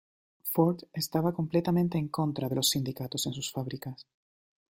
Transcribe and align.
Ford 0.49 0.81
estaba 0.93 1.31
completamente 1.31 1.95
en 1.99 2.07
contra 2.07 2.49
de 2.49 2.55
los 2.55 2.71
sindicatos 2.71 3.27
en 3.27 3.33
sus 3.35 3.51
fábricas. 3.51 4.07